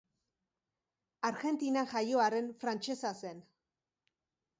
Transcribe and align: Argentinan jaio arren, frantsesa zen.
Argentinan 1.29 1.89
jaio 1.91 2.23
arren, 2.29 2.47
frantsesa 2.65 3.13
zen. 3.25 3.45